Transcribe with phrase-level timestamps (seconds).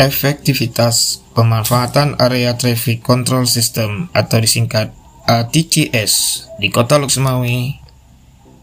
[0.00, 4.92] efektivitas pemanfaatan area traffic control system atau disingkat
[5.28, 7.78] ATCS di kota Loksemawe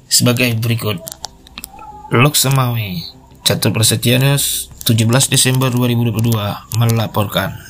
[0.09, 0.99] sebagai berikut.
[2.09, 2.89] Loksemawe,
[3.45, 6.33] Catur Prasetyanus, 17 Desember 2022
[6.73, 7.68] melaporkan.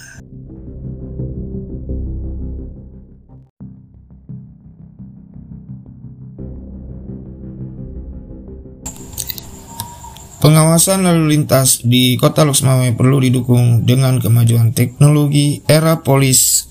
[10.49, 16.65] Pengawasan lalu lintas di kota Loksmawe perlu didukung dengan kemajuan teknologi era polis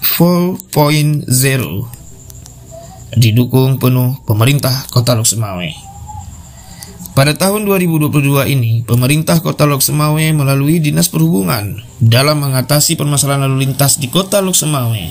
[0.00, 1.28] 4.0
[3.20, 5.68] didukung penuh pemerintah kota Loksmawe.
[7.12, 14.00] Pada tahun 2022 ini, pemerintah kota Loksemawe melalui Dinas Perhubungan dalam mengatasi permasalahan lalu lintas
[14.00, 15.04] di kota Loksemawe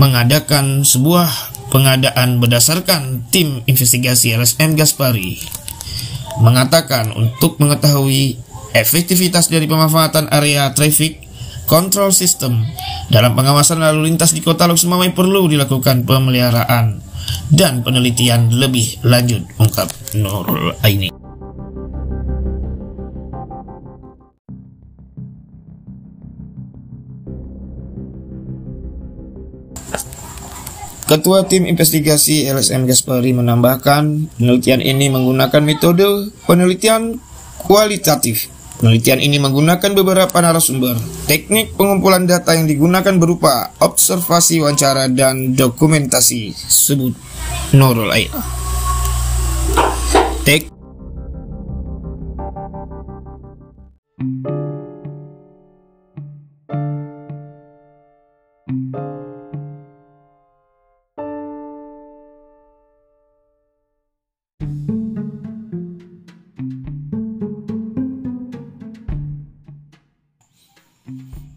[0.00, 1.28] mengadakan sebuah
[1.68, 5.60] pengadaan berdasarkan tim investigasi LSM Gaspari
[6.38, 8.38] mengatakan untuk mengetahui
[8.72, 11.26] efektivitas dari pemanfaatan area traffic
[11.66, 12.62] control system
[13.10, 17.02] dalam pengawasan lalu lintas di kota Loksmawe perlu dilakukan pemeliharaan
[17.50, 21.19] dan penelitian lebih lanjut ungkap Nurul Aini.
[31.10, 37.18] Ketua Tim Investigasi LSM Gaspari menambahkan, penelitian ini menggunakan metode penelitian
[37.66, 38.46] kualitatif.
[38.78, 40.94] Penelitian ini menggunakan beberapa narasumber.
[41.26, 46.54] Teknik pengumpulan data yang digunakan berupa observasi wawancara dan dokumentasi.
[46.54, 47.18] Sebut
[47.74, 48.30] Nurul Air.
[50.46, 50.70] Tek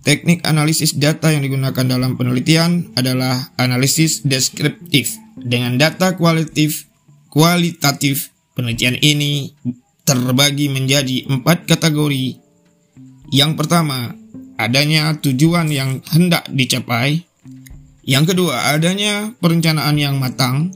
[0.04, 5.16] Teknik analisis data yang digunakan dalam penelitian adalah analisis deskriptif.
[5.40, 6.92] Dengan data kualitatif,
[7.32, 9.56] kualitatif penelitian ini
[10.04, 12.36] terbagi menjadi empat kategori.
[13.32, 14.12] Yang pertama,
[14.60, 17.24] adanya tujuan yang hendak dicapai.
[18.04, 20.76] Yang kedua, adanya perencanaan yang matang.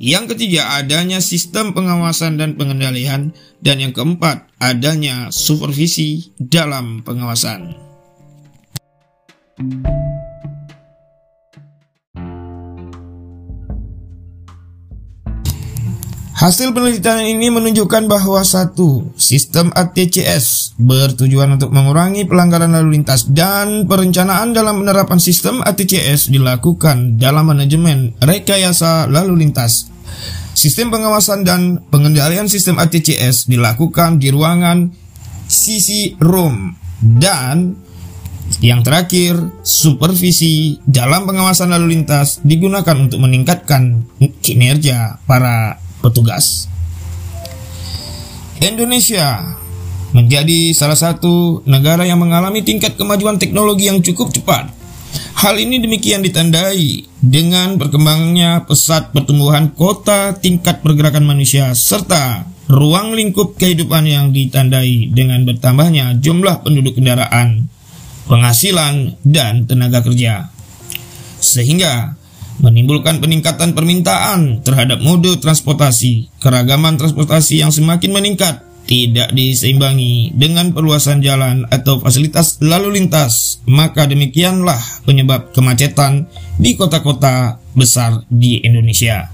[0.00, 3.36] Yang ketiga, adanya sistem pengawasan dan pengendalian.
[3.60, 7.91] Dan yang keempat, adanya supervisi dalam pengawasan.
[16.42, 23.86] Hasil penelitian ini menunjukkan bahwa satu, sistem ATCS bertujuan untuk mengurangi pelanggaran lalu lintas dan
[23.86, 29.86] perencanaan dalam penerapan sistem ATCS dilakukan dalam manajemen rekayasa lalu lintas.
[30.50, 34.90] Sistem pengawasan dan pengendalian sistem ATCS dilakukan di ruangan
[35.46, 37.78] sisi room dan
[38.58, 44.10] yang terakhir, supervisi dalam pengawasan lalu lintas digunakan untuk meningkatkan
[44.42, 46.66] kinerja para petugas.
[48.58, 49.58] Indonesia
[50.12, 54.68] menjadi salah satu negara yang mengalami tingkat kemajuan teknologi yang cukup cepat.
[55.38, 63.58] Hal ini demikian ditandai dengan berkembangnya pesat pertumbuhan kota tingkat pergerakan manusia serta ruang lingkup
[63.58, 67.72] kehidupan yang ditandai dengan bertambahnya jumlah penduduk kendaraan
[68.26, 70.50] penghasilan, dan tenaga kerja.
[71.42, 72.14] Sehingga
[72.62, 81.18] menimbulkan peningkatan permintaan terhadap mode transportasi, keragaman transportasi yang semakin meningkat, tidak diseimbangi dengan perluasan
[81.18, 89.31] jalan atau fasilitas lalu lintas, maka demikianlah penyebab kemacetan di kota-kota besar di Indonesia.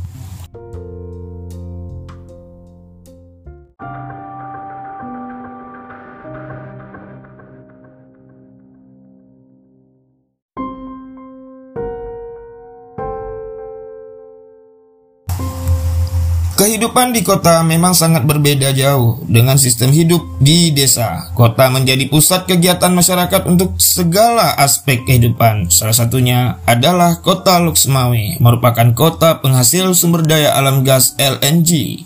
[16.68, 21.32] Kehidupan di kota memang sangat berbeda jauh dengan sistem hidup di desa.
[21.32, 25.72] Kota menjadi pusat kegiatan masyarakat untuk segala aspek kehidupan.
[25.72, 32.04] Salah satunya adalah kota Luxmawe, merupakan kota penghasil sumber daya alam gas LNG.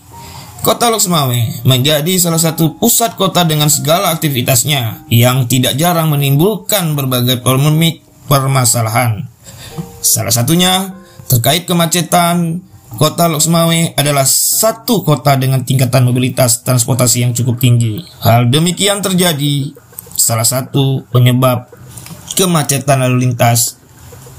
[0.63, 7.43] Kota Luxmawe menjadi salah satu pusat kota dengan segala aktivitasnya yang tidak jarang menimbulkan berbagai
[7.43, 9.27] polemik permasalahan.
[9.99, 10.95] Salah satunya
[11.27, 18.05] terkait kemacetan, Kota Loksmawe adalah satu kota dengan tingkatan mobilitas transportasi yang cukup tinggi.
[18.21, 19.73] Hal demikian terjadi
[20.15, 21.73] salah satu penyebab
[22.37, 23.81] kemacetan lalu lintas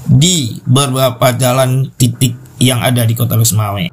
[0.06, 3.90] di beberapa jalan titik yang ada di kota Loksmawe.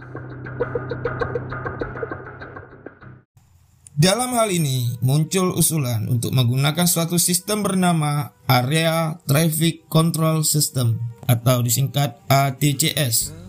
[4.01, 10.97] Dalam hal ini, muncul usulan untuk menggunakan suatu sistem bernama Area Traffic Control System
[11.29, 13.40] atau disingkat ATCS.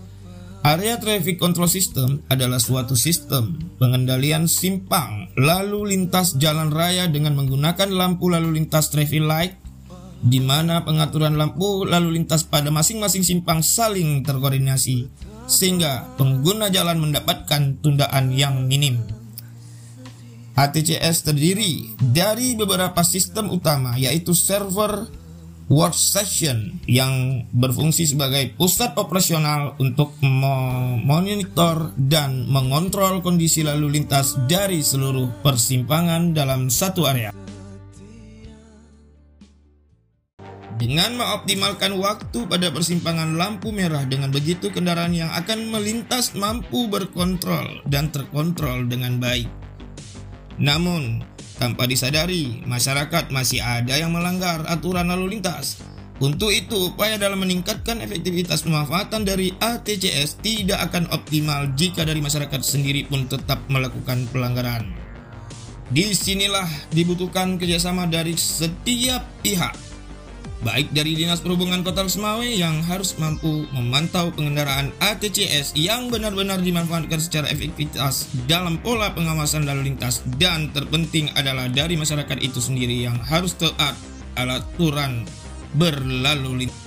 [0.62, 7.90] Area Traffic Control System adalah suatu sistem pengendalian simpang lalu lintas jalan raya dengan menggunakan
[7.90, 9.58] lampu lalu lintas traffic light
[10.22, 15.10] di mana pengaturan lampu lalu lintas pada masing-masing simpang saling terkoordinasi
[15.50, 19.02] sehingga pengguna jalan mendapatkan tundaan yang minim.
[20.54, 25.10] ATCS terdiri dari beberapa sistem utama yaitu server
[25.72, 35.40] workstation yang berfungsi sebagai pusat operasional untuk memonitor dan mengontrol kondisi lalu lintas dari seluruh
[35.40, 37.32] persimpangan dalam satu area.
[40.76, 47.86] Dengan mengoptimalkan waktu pada persimpangan lampu merah dengan begitu kendaraan yang akan melintas mampu berkontrol
[47.86, 49.46] dan terkontrol dengan baik.
[50.58, 51.22] Namun,
[51.62, 55.78] tanpa disadari, masyarakat masih ada yang melanggar aturan lalu lintas.
[56.18, 62.58] Untuk itu, upaya dalam meningkatkan efektivitas pemanfaatan dari ATCS tidak akan optimal jika dari masyarakat
[62.66, 64.90] sendiri pun tetap melakukan pelanggaran.
[65.94, 69.78] Di sinilah dibutuhkan kerjasama dari setiap pihak,
[70.62, 77.18] baik dari Dinas Perhubungan Kota Semawe yang harus mampu memantau pengendaraan ATCS yang benar-benar dimanfaatkan
[77.18, 83.18] secara efektivitas dalam pola pengawasan lalu lintas dan terpenting adalah dari masyarakat itu sendiri yang
[83.26, 83.98] harus taat
[84.38, 85.26] aturan
[85.76, 86.82] berlalu lintas.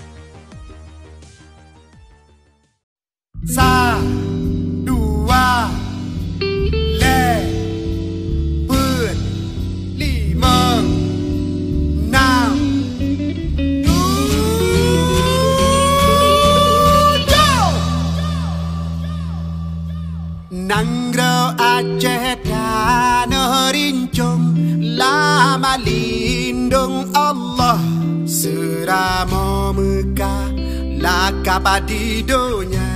[21.76, 24.56] Aceh tanah rincung
[24.96, 27.84] Lama lindung Allah.
[28.24, 30.56] Serama Mekah
[31.04, 32.96] Lakap di dunia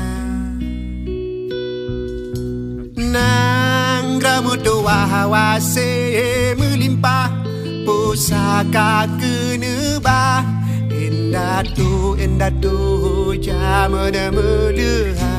[2.95, 7.35] Nanggro mutua hawase melimpah
[7.83, 10.39] Pusaka kenebah
[10.87, 15.38] Indah tu, indah tu Jamana melihat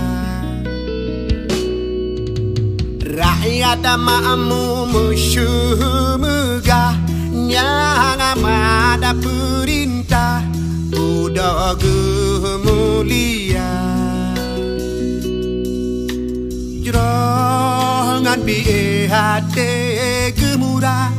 [3.21, 3.85] Rakyat
[6.17, 6.97] megah
[7.29, 10.41] Yang amat perintah.
[10.97, 13.13] Udah gemulia.
[16.81, 19.69] Jerongan biye hati
[20.33, 21.13] gemurah.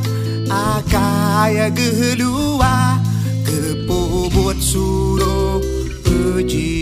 [0.52, 3.00] Akai gelua
[3.40, 5.64] Kepobot suruh
[6.04, 6.81] Uji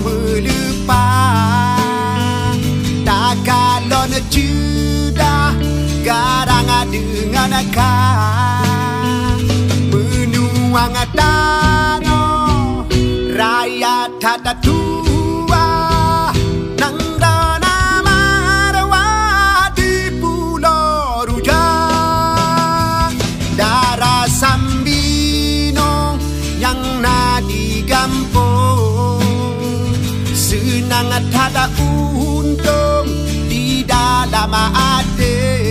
[0.00, 1.04] melupa
[3.04, 5.52] Tak kalau judah
[6.02, 9.38] Garang dengan akal.
[9.86, 12.82] Menuang tanah
[13.30, 14.82] Raya tak tua.
[24.42, 26.18] Sambino
[26.58, 28.61] yang nadi gampung
[31.02, 33.08] sangat ada untung
[33.48, 35.61] di dalam hati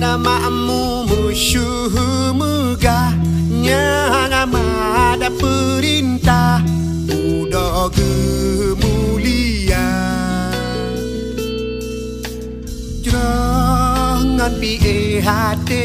[0.00, 3.84] na maamu musuh mugahnya
[5.12, 6.64] ada perintah
[7.04, 9.36] udah kemulia
[13.04, 15.84] jangan pihati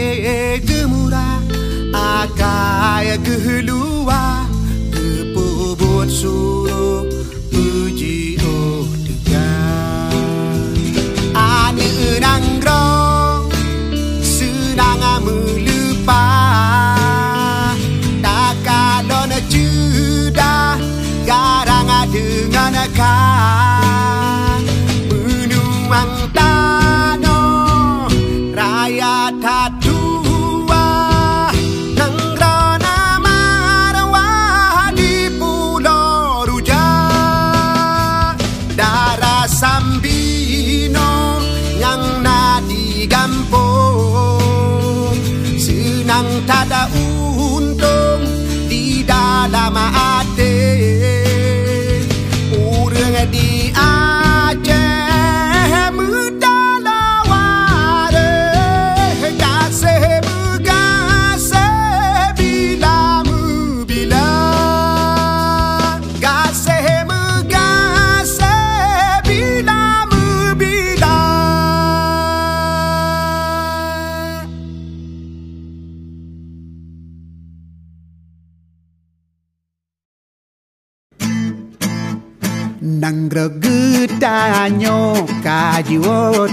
[82.86, 86.06] nangregeta nyo kayu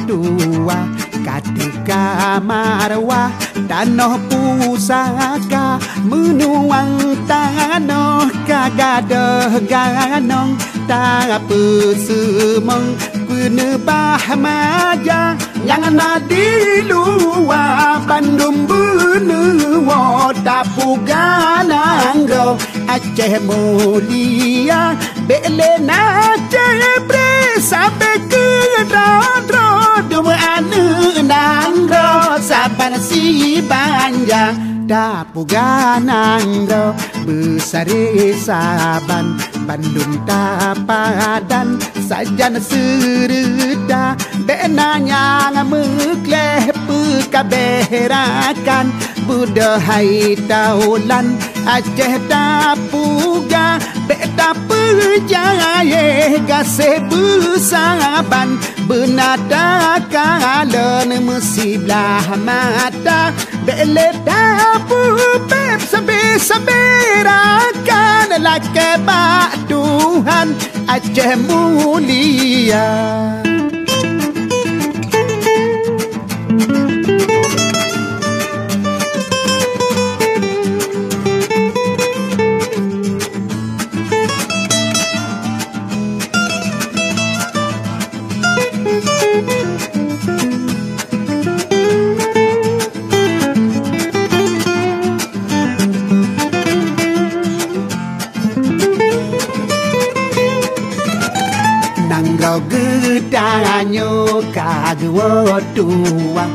[0.08, 0.88] tua
[1.20, 3.28] katika marwa
[3.68, 5.76] tanoh pusaka
[6.08, 10.56] menuang tanah kagadeh ganong
[10.88, 12.96] tapi semeng
[13.28, 15.36] penebah maja
[15.68, 22.56] jangan ada di luar bandung benua tapu gananggo
[23.12, 24.97] Mulia
[25.28, 28.49] Belena cebre Sampai ke
[28.88, 36.97] rodro Dua anu nangro Saban si banjang Tapu ganangro
[37.28, 39.37] Besari saban
[39.69, 44.16] Bandung tapadan Sajan sereda
[44.49, 48.88] Benanya mengleh Pekaberakan
[49.26, 53.78] Budahai taulan Aceh tapuga
[54.10, 58.58] Beta perjaya Gasih besaban
[58.90, 63.30] Benada kalen Mesiblah mata?
[63.62, 64.98] Bele tapu
[65.46, 70.58] Beb sabir-sabirakan Laki bak Tuhan.
[70.90, 72.90] Aceh mulia
[105.02, 106.47] kagwo tua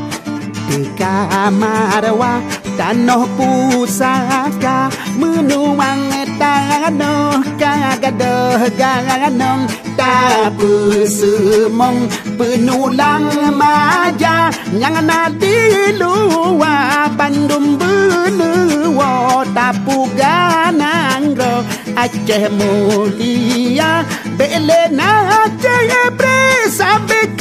[0.68, 2.40] Teka marwa
[2.76, 4.88] tanoh pusaka
[5.20, 6.08] Menuang
[6.40, 15.56] tanoh kagadah ganong Tapu semong penulang maja Yang nadi
[16.00, 21.64] luar Bandung benua Tapu ganangro
[21.96, 24.04] Aceh mulia
[24.36, 27.37] Belena Aceh bre Sampai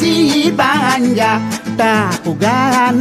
[0.00, 1.36] si banja
[1.76, 2.96] tak ugaran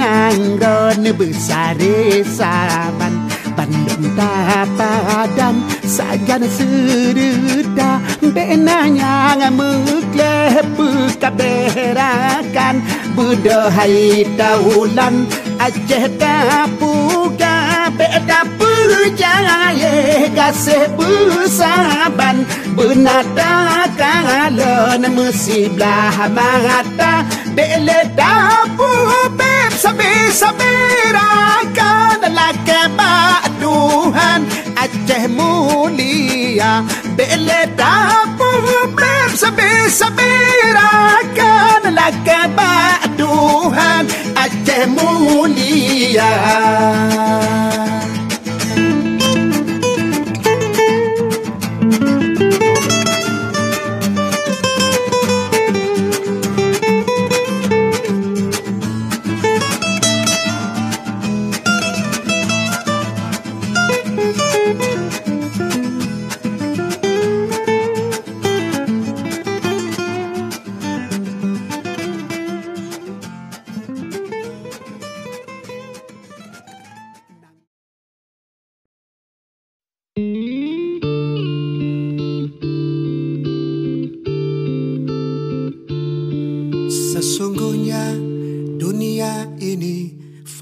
[0.59, 1.79] gon besar
[2.27, 3.23] saban
[3.55, 10.75] bandung tak padan sajan serda benanya mengklep
[11.23, 12.83] kaberakan
[13.15, 15.23] budahai taulan
[15.55, 18.43] aceh tak puga be tak
[18.89, 22.41] perjaya Kasih besaban
[22.73, 27.21] Benada kalon Mesiblah mata
[27.53, 28.89] Bele tapu
[29.37, 34.45] Beb sabir-sabirakan Laki bak Tuhan
[34.79, 36.87] Aceh mulia.
[37.17, 38.51] Bele tapu
[38.95, 44.07] Beb sabir-sabirakan Laki bak Tuhan
[44.39, 46.31] Aceh mulia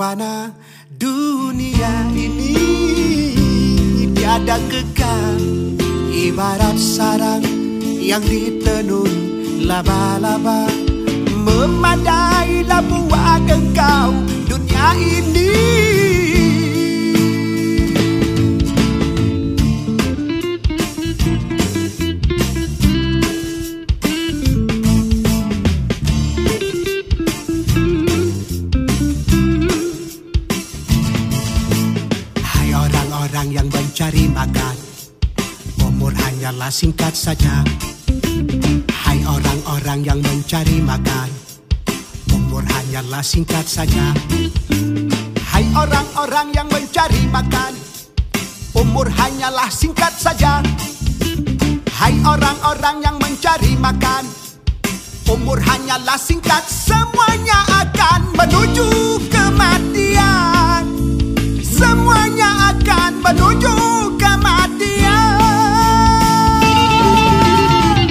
[0.08, 0.56] fana
[0.88, 2.56] Dunia ini?
[4.16, 5.36] Tiada kekal
[6.16, 7.44] Ibarat sarang
[8.00, 9.12] yang ditenun
[9.68, 10.77] laba-laba
[50.28, 50.60] saja.
[51.88, 54.28] Hai orang-orang yang mencari makan
[55.32, 58.88] Umur hanyalah singkat Semuanya akan menuju
[59.32, 60.84] kematian.
[61.64, 63.76] Semua semuanya akan menuju
[64.20, 65.66] kematian.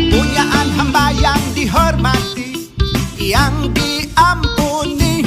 [0.08, 2.72] Punyaan hamba yang dihormati
[3.20, 5.20] Yang diampuni.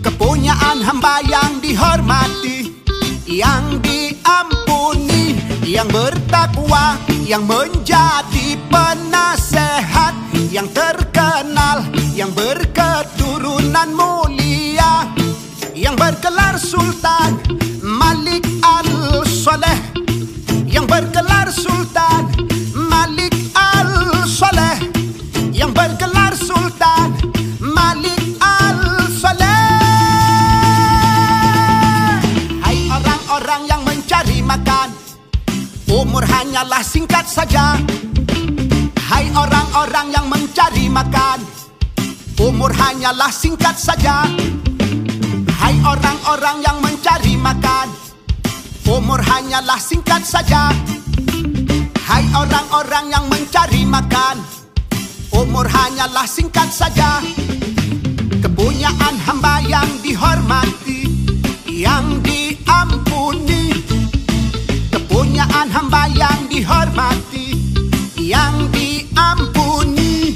[0.00, 2.72] Kepunyaan hamba yang dihormati
[3.28, 4.15] Yang diampuni
[5.76, 6.96] Yang bertakwa
[7.28, 10.16] Yang menjadi penasehat
[10.48, 11.84] Yang terkenal
[12.16, 15.04] Yang berketurunan mulia
[15.76, 17.36] Yang berkelar Sultan
[17.84, 19.92] Malik Al-Soleh
[20.64, 22.35] Yang berkelar Sultan
[35.86, 37.78] Umur hanyalah singkat saja.
[39.06, 41.38] Hai orang-orang yang mencari makan.
[42.42, 44.26] Umur hanyalah singkat saja.
[45.62, 47.86] Hai orang-orang yang mencari makan.
[48.82, 50.74] Umur hanyalah singkat saja.
[52.02, 54.42] Hai orang-orang yang mencari makan.
[55.30, 57.22] Umur hanyalah singkat saja.
[58.42, 61.08] Kepunyaan hamba yang dihormati
[61.66, 63.05] Yang diampuni
[65.46, 67.54] Kepunyaan hamba yang dihormati
[68.18, 70.34] Yang diampuni.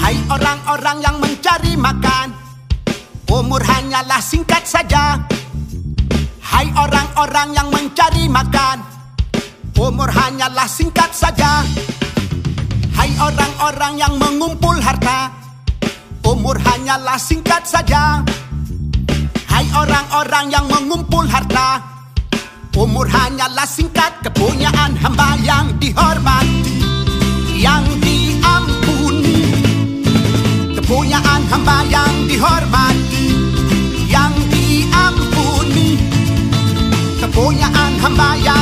[0.00, 2.32] Hai orang-orang yang mencari makan
[3.28, 5.20] Umur hanyalah singkat saja.
[6.40, 8.95] Hai orang-orang yang mencari makan
[9.76, 11.60] Umur hanyalah singkat saja.
[12.96, 15.28] Hai orang-orang yang mengumpul harta
[16.24, 18.24] Umur hanyalah singkat saja.
[19.46, 21.84] Hai orang-orang yang mengumpul harta
[22.72, 24.16] Umur hanyalah singkat.
[24.26, 26.82] Kepunyaan hamba yang dihormati
[27.56, 29.38] Yang diampuni
[30.76, 33.26] Kepunyaan hamba yang dihormati
[34.10, 36.00] Yang diampuni
[37.22, 38.55] Kepunyaan hamba yang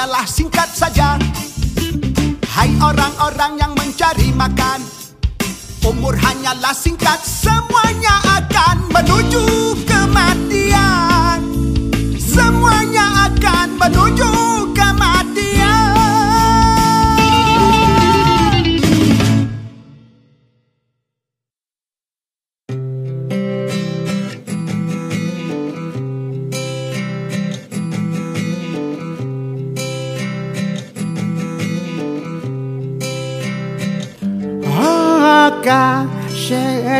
[0.00, 1.20] hanyalah singkat saja.
[2.48, 4.80] Hai orang-orang yang mencari makan
[5.84, 9.69] Umur hanyalah singkat Semuanya akan menuju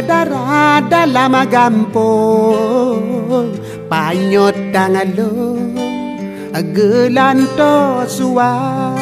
[0.01, 3.05] sedara dalam gampung
[3.85, 5.61] Panyot tangalo
[6.73, 8.97] Gelanto suar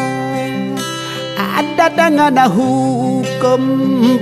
[1.38, 3.62] Ada dengan hukum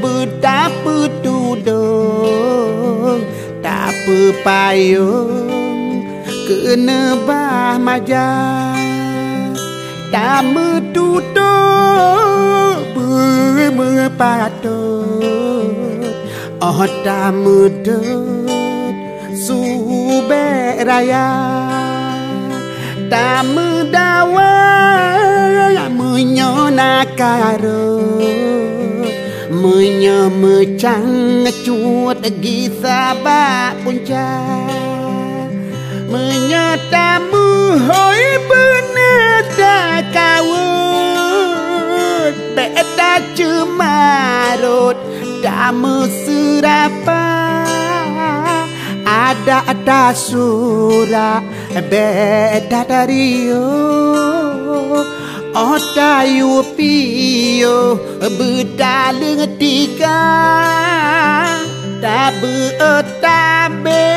[0.04, 3.24] Betapa tudung
[3.64, 3.96] Tak
[4.44, 6.04] payung
[6.44, 8.76] Kena bah majak
[10.12, 11.56] Tak metutup
[13.76, 15.05] Berpatut
[16.60, 18.06] Ọ̀dà mùdọ́t
[19.44, 19.60] dù
[20.28, 20.44] bé
[20.88, 21.28] raya
[23.10, 24.54] Ta mơ đa quá
[25.98, 27.84] mơ nhỏ na cà rơ.
[29.62, 34.28] Mơ nhỏ mơ trắng chuột ghi xa ba bún cha.
[36.12, 37.46] Mơ nhỏ ta mơ
[37.88, 38.64] hối bơ
[38.94, 40.02] nè ta
[42.96, 44.56] ta chứ mà
[45.36, 47.28] Tak meserapa
[49.04, 51.44] Ada ada surah
[51.76, 53.52] Beda dari
[55.56, 60.20] Otayu piyo Bedaleng tiga
[62.00, 64.08] Tak beotabe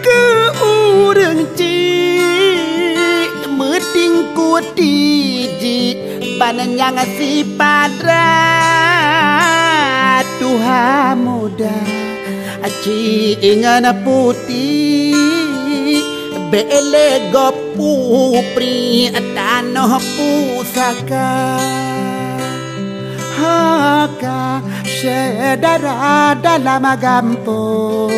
[0.00, 0.24] ke
[0.60, 3.30] urang cik.
[3.56, 5.96] Meting kutiji
[6.40, 8.69] Bananyang si padra
[11.50, 11.74] muda
[12.62, 15.14] Aci ingan putih
[16.50, 21.58] Bele gopu pri Tanoh pusaka.
[23.38, 28.12] Haka Sedara dalam gampung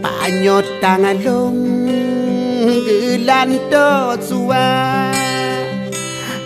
[0.00, 1.58] Panyot tangan long
[2.86, 5.12] Gelanto suar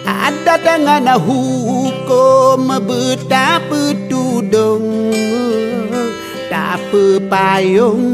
[0.08, 4.05] Ada tangan hukum Betapa
[4.36, 4.84] tudung.
[6.46, 6.92] Tak
[7.26, 8.04] payung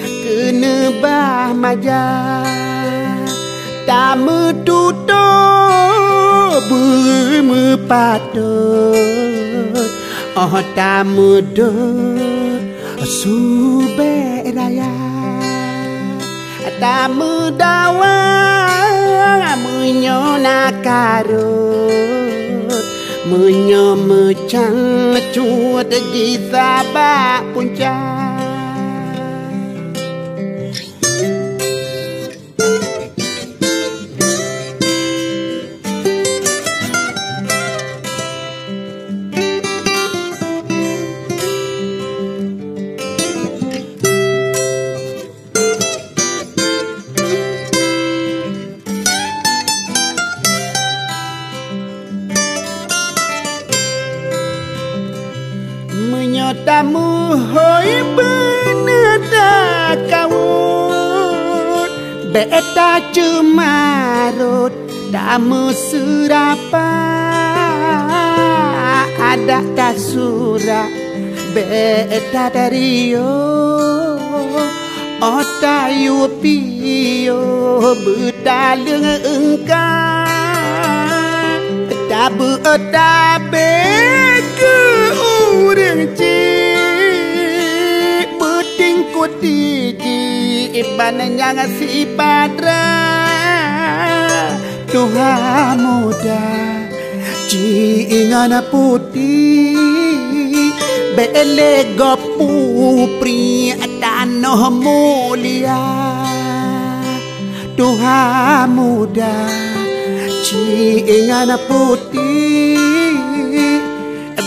[0.00, 2.42] Kena bah majah
[3.86, 5.14] Tak metutup
[6.66, 8.18] Bermepatut
[10.34, 12.60] Oh tak mudut
[13.00, 14.92] Subek raya.
[16.80, 18.30] Tak mudawang
[23.30, 28.19] mưa nhờ mưa trắng chua đã đi xa ba con trai
[65.30, 66.90] tamu surapa
[69.14, 70.90] ada tak surat
[71.54, 73.30] beta dari yo?
[75.22, 77.38] Otayu piyo
[78.02, 80.26] betaleng engkau
[82.10, 82.58] tabu
[82.90, 83.86] tabe
[84.58, 84.82] ke
[86.18, 87.46] cik
[88.34, 90.26] Beting kutiji
[90.74, 93.39] Iban yang si padra
[95.00, 96.44] Tuhan muda
[97.48, 99.72] Cingan putih
[101.16, 105.80] Bele gopu pri Tanah mulia.
[107.80, 109.40] Tuhan muda
[110.44, 112.76] Cingan putih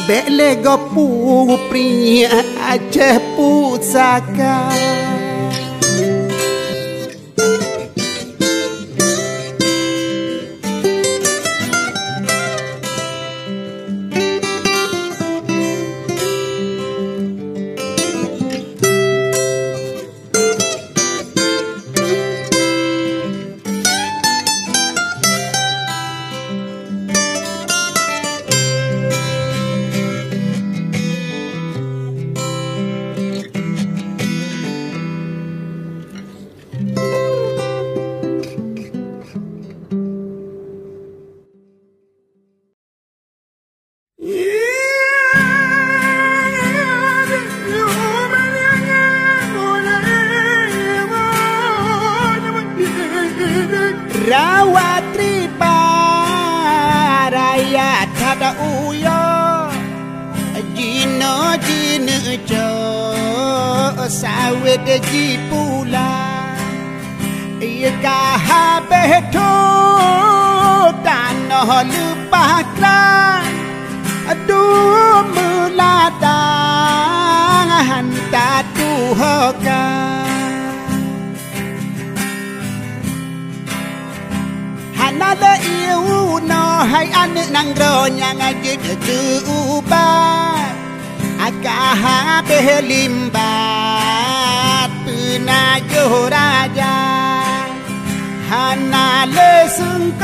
[0.05, 2.29] Bele gopu pri
[2.61, 4.69] Aceh pusaka
[71.63, 73.45] olho para trás
[74.47, 74.63] do
[75.35, 76.39] mulada
[77.89, 80.23] hanta do rogar
[85.07, 88.75] Another yêu nó hay ăn nang rô nhà ngay kia
[89.07, 89.39] kia
[89.89, 90.53] ba.
[91.39, 95.79] Aka ha bê lim ba Tư na
[96.75, 97.02] ra
[98.53, 100.21] Hana le sengkaru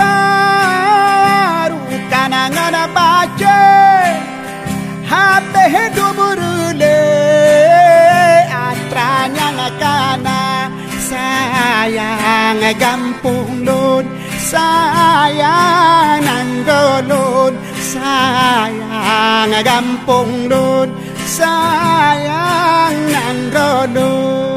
[2.11, 3.61] kana ngana bace
[5.11, 5.65] Habe
[5.95, 7.01] dumurule
[8.67, 10.39] atranya ngakana
[11.09, 14.05] sayang gampung lun
[14.51, 17.53] sayang nanggolon
[17.93, 20.89] sayang gampung lun
[21.37, 24.48] sayang nanggolon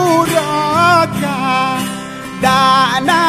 [2.39, 3.24] dana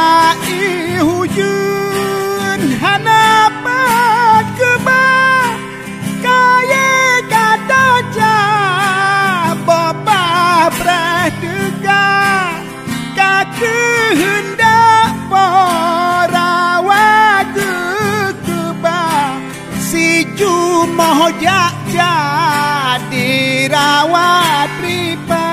[21.26, 23.34] mohojak jadi
[23.74, 25.50] rawat riba.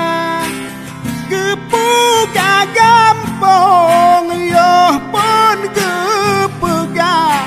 [1.25, 7.41] Kepuga gampong yoh pun kepega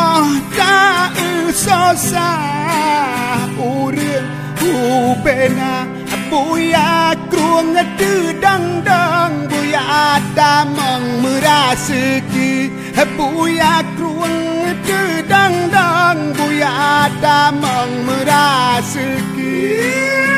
[0.00, 1.12] Oh tak
[1.52, 4.24] sosah uril
[4.64, 5.84] ubena
[6.32, 20.37] Buya kruang ngedang dang Buya damang merasiki Buyak ruangtu dangdang Buya damang merasa sekir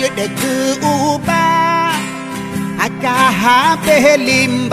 [0.00, 2.00] duit dek ke ubat
[2.80, 4.72] Akah habis limbat.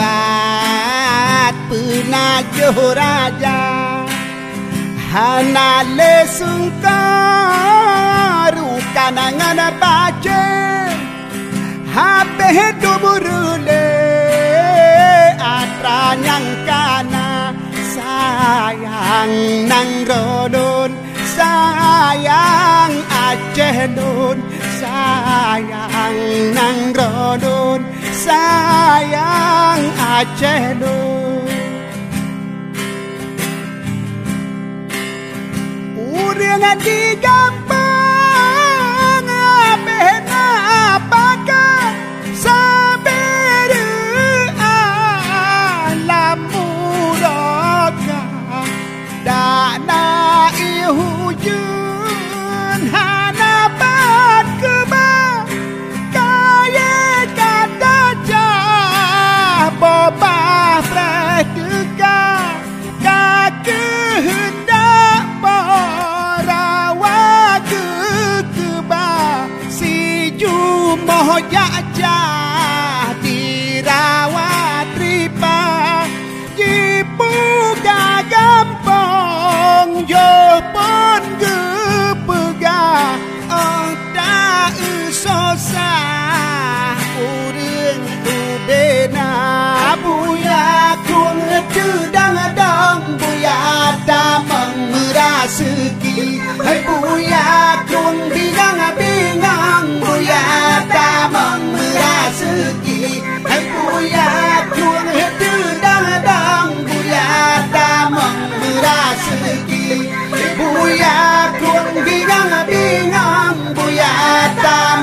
[1.67, 3.59] Penajuh raja.
[5.11, 6.95] Hana le sungkar
[8.95, 10.47] Kanangan baca.
[11.91, 13.27] Habis dubur
[13.67, 14.07] le.
[16.63, 17.51] Kana.
[17.91, 20.95] Sayang nang rodon.
[21.35, 24.46] Sayang Aceh don.
[25.37, 26.17] Sayang
[26.57, 27.81] Nangrodon
[28.25, 29.83] Sayang
[30.17, 31.45] Aceh Don
[35.93, 37.76] Uriang di gambar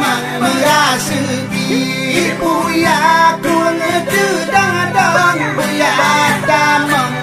[0.00, 0.80] मंग रा
[2.40, 2.98] पूया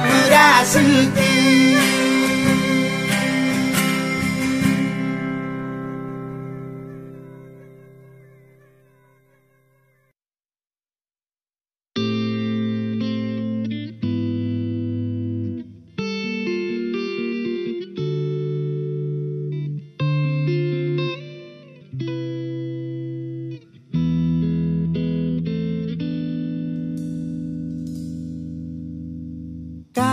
[0.01, 1.30] कुनासीं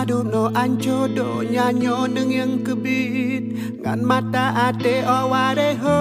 [0.09, 3.77] Kadum no ancho do nyanyo neng yang kebit.
[3.85, 6.01] Ngan mata ate oware ho.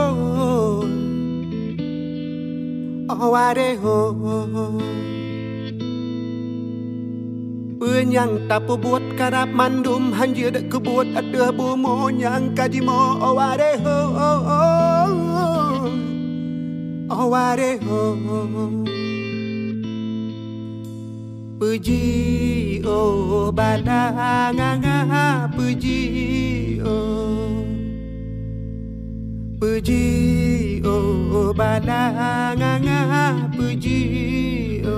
[3.12, 4.00] Oware ho.
[7.84, 13.20] Penyang tapu buat karap mandum Hanja dek kebuat ada bumo Nyang kaji mo.
[13.20, 13.98] Oware ho.
[17.12, 18.02] Oware ho.
[21.60, 26.98] Puji puji o bada, nga nga, puji o
[29.60, 32.02] puji o bada,
[32.58, 34.98] nga nga, puji o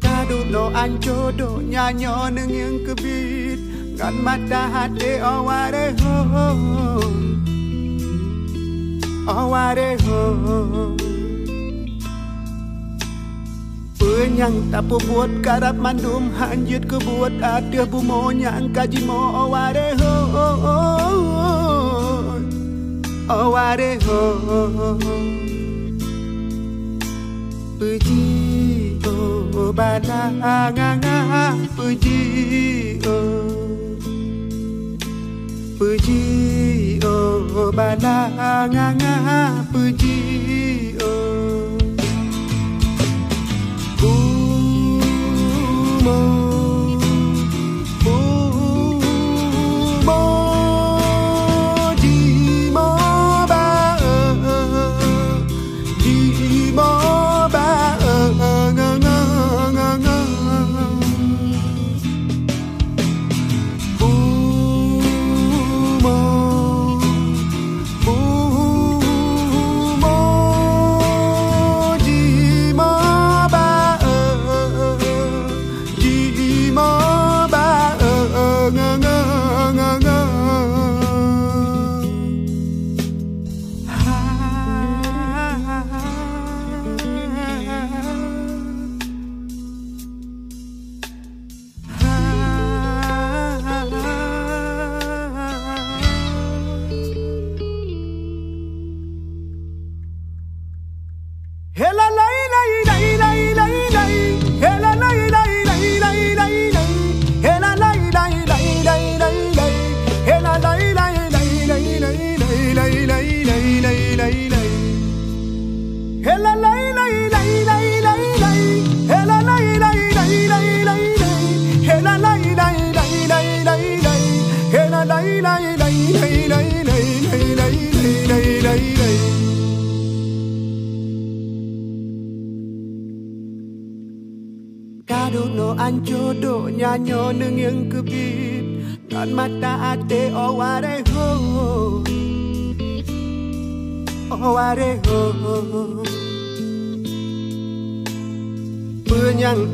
[0.00, 3.60] ta du no ancho do nya nyo nang yang kebit
[3.96, 6.16] ngan mata hati aware ho.
[9.26, 11.05] Aware ho.
[14.16, 19.44] Penyang tapu buat karap mandum Hanjut ke buat ada bumo Nyang kaji mo.
[19.44, 20.12] Aware ho
[23.28, 24.20] Aware ho
[27.76, 28.24] Puji
[29.04, 32.20] oh balanganga Puji
[33.04, 33.52] oh
[35.76, 36.24] Puji
[37.04, 38.32] oh bala
[38.72, 40.85] nganga puji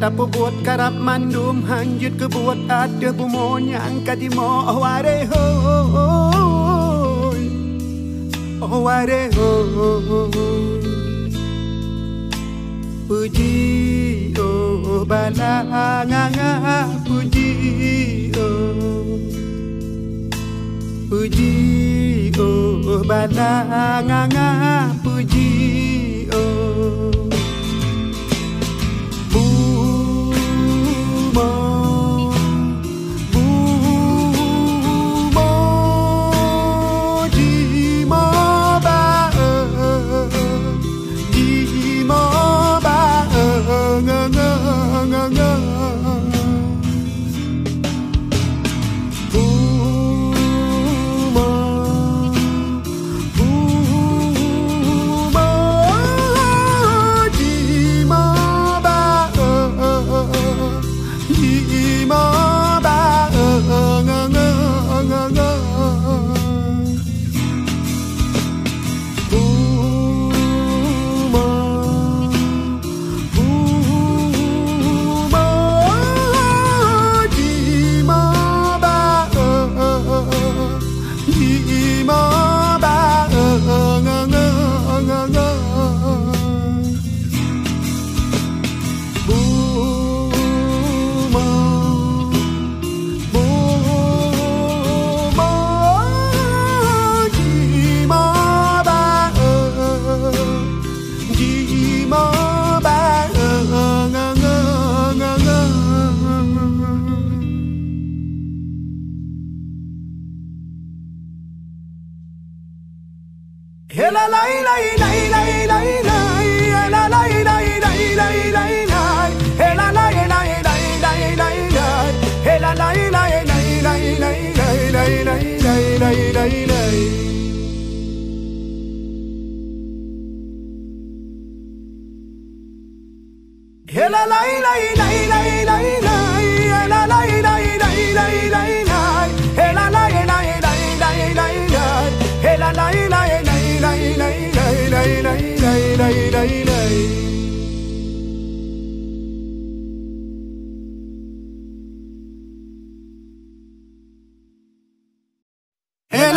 [0.03, 5.87] tapubuot karap man dumhangyut kebuat ada pumonya angkat imo aware oh,
[7.31, 7.43] hoy
[8.67, 9.63] aware oh,
[10.35, 10.83] hoy
[13.07, 15.63] puji oh bala
[16.03, 16.51] nganga
[17.07, 17.51] puji
[18.35, 19.23] oh.
[21.07, 21.55] Puji
[22.43, 24.49] oh bala nganga
[25.07, 27.12] puji oh.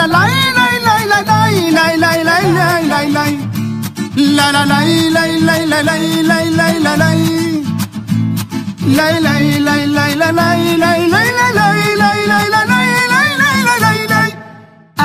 [0.08, 0.26] la la
[0.58, 3.32] lay lay lay lay lay lay lay lay lay lay
[4.38, 7.20] la la lay lay lay lay lay lay lay la lay
[8.98, 13.30] lay lay lay lay la lay lay lay la lay lay lay la lay lay
[13.42, 14.30] lay la lay lay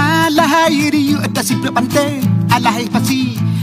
[0.03, 0.05] a
[0.37, 2.05] la hay ri u ta si pro pante
[2.55, 3.21] a la hay pasi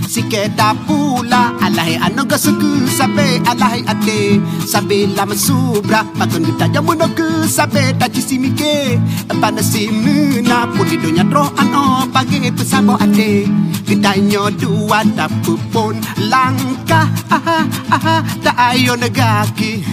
[0.07, 7.11] Siketa pula Alahai anu gasuku Sabe alahai ade Sabe lama subra Pakon kita jamu no
[7.11, 8.95] ke Sabe taci simike
[9.27, 13.51] Panasi mena Pun dunia tro ano Pagi pesabo ade
[13.83, 15.99] Kita nyo dua Tapi pun
[16.31, 19.83] aha, Tak ayo negaki.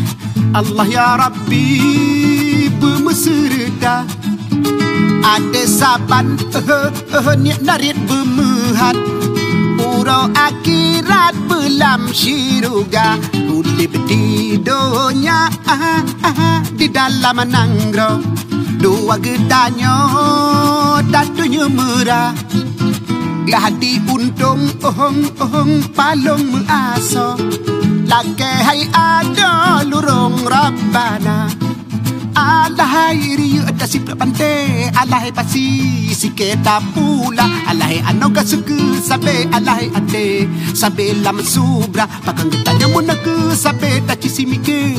[0.54, 4.06] Allah ya Rabbi Bermeserta.
[5.24, 9.23] Ada saban uh, uh, Niat narit bermehat
[9.94, 15.46] surau akhirat berlamsyiruga Kulip di dunia
[16.74, 18.18] di dalam nanggro
[18.84, 19.96] Dua gedanya
[21.08, 22.36] datunya merah.
[23.48, 27.32] Gahdi untung ohong ohong palung measo
[28.04, 31.23] Lake hai ada lurung rabban.
[32.94, 35.66] Alahai riu ada si pante Alahai pasi
[36.14, 40.46] si kita pula Alahai anoga suku sabe alahai ate
[40.78, 44.94] Sabe lam subra pakang getanya munaku sabe taci simike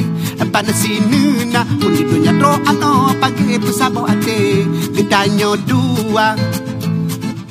[0.51, 6.35] Panasi nuna Muni dunia tro ano pagi pesabo ade Getanya dua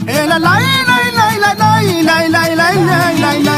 [0.04, 1.72] Eh la la la la la la
[2.04, 3.56] la la la la la la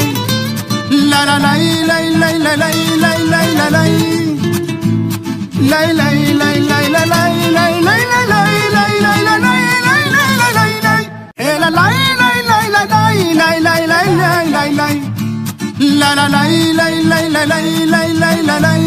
[1.11, 4.26] La la la la la la la la la
[5.61, 10.03] lay lay lay lay lay lay lay lay lay lay lay lay lay lay lay
[10.17, 11.03] lay lay lay
[11.37, 14.95] e la lay lay lay lay lay lay lay lay lay lay lay
[16.01, 18.83] la la lay lay lay lay lay lay lay la lay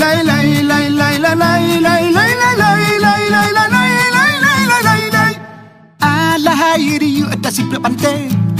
[0.00, 4.32] lay lay lay lay la lay lay lay la lay lay lay la lay lay
[4.44, 5.32] lay la lay lay
[6.00, 6.12] a
[6.44, 8.12] la hai ri u ta si pre pante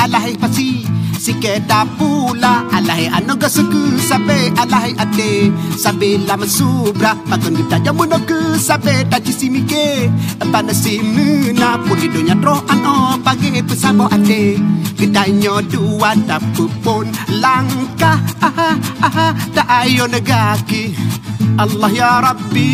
[0.03, 0.69] a la hai pa si
[1.17, 8.05] Sikit dah pula Alahai anong suku Sabe alahai ate Sabe lama subra Pakun kita jamu
[8.07, 10.13] no ke Sabe tak cisi mike
[10.53, 14.61] Pada si muna dunia roh ano Pagi pesabo ate
[14.97, 17.09] Kedainya dua tapu pun
[17.41, 18.21] Langkah
[19.57, 20.95] Tak ayo negaki.
[21.57, 22.71] Allah ya Rabbi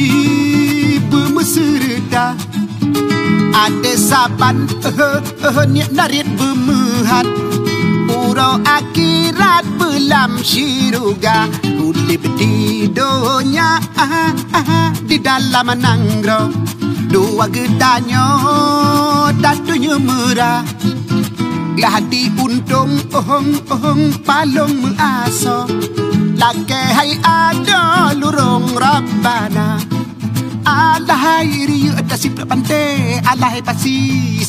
[1.07, 2.35] Bermeserta.
[3.53, 7.27] Ada saban, eh, eh, eh, niat narit bermuhat.
[8.43, 11.47] Urau akhirat belam syiruga
[11.79, 16.51] Udip di dunia uh, uh, Di dalam nanggro.
[17.07, 18.27] Dua gedanyo
[19.39, 20.67] Datunya merah.
[21.79, 25.63] Gadi untung ohong ohong palong mengaso
[26.35, 29.92] Lake hai ada lurung rabbana
[30.65, 32.83] ala hi riu riyuta si pante
[33.27, 33.97] ala Alahay pasi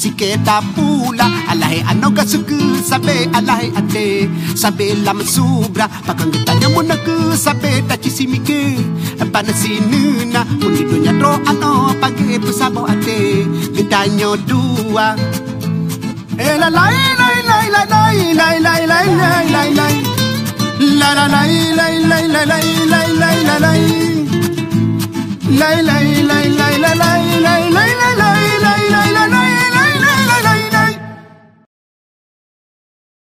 [0.02, 6.82] si keta pula Alahay anoga suku sabe ala alahay ate Sabe lam subra Pakangitanya mo
[6.86, 8.78] naku sabe tachisimike
[9.34, 15.18] Panasinu na Mundido niya do ano Pageto sabo ate Gitanyo dua
[16.38, 19.96] Ela lai lai lai lai lai lai lai lai lai lai lai
[21.02, 24.13] lai lai lai lai lai lay lay lay lay lay
[25.60, 27.93] 来来来来来来来来。